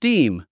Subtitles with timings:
[0.00, 0.46] Steam.